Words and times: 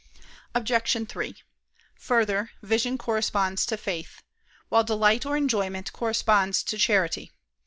Obj. 0.55 1.07
3: 1.07 1.35
Further, 1.93 2.49
vision 2.63 2.97
corresponds 2.97 3.67
to 3.67 3.77
faith; 3.77 4.23
while 4.69 4.83
delight 4.83 5.27
or 5.27 5.37
enjoyment 5.37 5.93
corresponds 5.93 6.63
to 6.63 6.75
charity. 6.79 7.31